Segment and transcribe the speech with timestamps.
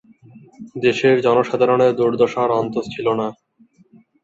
[0.83, 3.27] দেশের জনসাধারণের দুর্দশার অন্ত ছিল না।